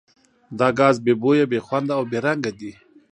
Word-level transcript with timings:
دا 0.59 0.67
ګاز 0.79 0.95
بې 1.05 1.13
بویه، 1.21 1.45
بې 1.51 1.59
خونده 1.65 1.93
او 1.99 2.03
بې 2.11 2.19
رنګه 2.25 2.51
دی. 2.59 2.71